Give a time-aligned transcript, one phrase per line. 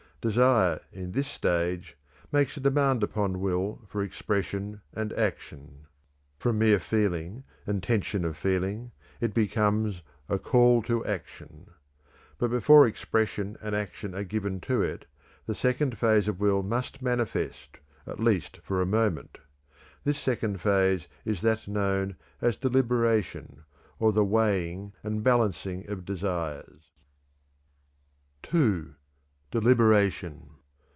[0.21, 1.97] Desire in this stage
[2.31, 5.87] makes a demand upon will for expression and action.
[6.37, 11.71] From mere feeling, and tension of feeling, it becomes a call to action.
[12.37, 15.07] But before expression and action are given to it,
[15.47, 19.39] the second phase of will must manifest at least for a moment;
[20.03, 23.63] this second phase is that known as deliberation,
[23.97, 26.91] or the weighing and balancing of desires.
[28.43, 28.93] (2).
[29.53, 30.47] DELIBERATION.